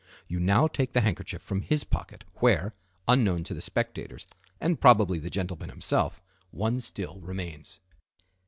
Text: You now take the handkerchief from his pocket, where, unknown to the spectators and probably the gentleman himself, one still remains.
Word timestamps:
You 0.27 0.39
now 0.39 0.65
take 0.67 0.93
the 0.93 1.01
handkerchief 1.01 1.43
from 1.43 1.61
his 1.61 1.83
pocket, 1.83 2.23
where, 2.37 2.73
unknown 3.07 3.43
to 3.43 3.53
the 3.53 3.61
spectators 3.61 4.25
and 4.59 4.81
probably 4.81 5.19
the 5.19 5.29
gentleman 5.29 5.69
himself, 5.69 6.23
one 6.49 6.79
still 6.79 7.19
remains. 7.19 7.81